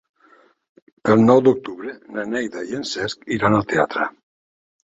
El 1.15 1.21
nou 1.25 1.43
d'octubre 1.49 1.95
na 2.15 2.25
Neida 2.31 2.65
i 2.73 2.79
en 2.81 2.89
Cesc 2.95 3.31
iran 3.39 3.59
al 3.59 3.71
teatre. 3.75 4.09